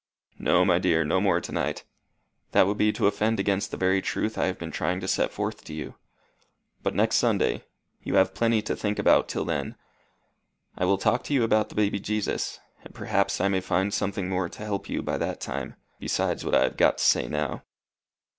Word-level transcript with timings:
"No, 0.39 0.65
my 0.65 0.79
dear; 0.79 1.05
no 1.05 1.21
more 1.21 1.39
to 1.39 1.51
night. 1.51 1.83
That 2.53 2.65
would 2.65 2.79
be 2.79 2.91
to 2.91 3.05
offend 3.05 3.39
against 3.39 3.69
the 3.69 3.77
very 3.77 4.01
truth 4.01 4.35
I 4.35 4.47
have 4.47 4.57
been 4.57 4.71
trying 4.71 4.99
to 5.01 5.07
set 5.07 5.31
forth 5.31 5.63
to 5.65 5.75
you. 5.75 5.93
But 6.81 6.95
next 6.95 7.17
Sunday 7.17 7.65
you 8.01 8.15
have 8.15 8.33
plenty 8.33 8.63
to 8.63 8.75
think 8.75 8.97
about 8.97 9.27
till 9.29 9.45
then 9.45 9.75
I 10.75 10.85
will 10.85 10.97
talk 10.97 11.23
to 11.25 11.35
you 11.35 11.43
about 11.43 11.69
the 11.69 11.75
baby 11.75 11.99
Jesus; 11.99 12.59
and 12.83 12.95
perhaps 12.95 13.39
I 13.39 13.47
may 13.47 13.61
find 13.61 13.93
something 13.93 14.27
more 14.27 14.49
to 14.49 14.65
help 14.65 14.89
you 14.89 15.03
by 15.03 15.19
that 15.19 15.39
time, 15.39 15.75
besides 15.99 16.43
what 16.43 16.55
I 16.55 16.63
have 16.63 16.77
got 16.77 16.97
to 16.97 17.03
say 17.03 17.27
now." 17.27 17.61